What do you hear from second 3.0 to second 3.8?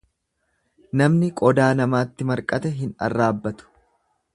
arraabbatu.